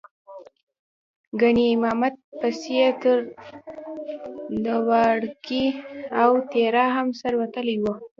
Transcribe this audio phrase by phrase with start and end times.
[1.39, 3.17] ګنې امامت پسې یې تر
[4.63, 5.65] لواړګي
[6.21, 7.85] او تیرا هم سر وتلی و.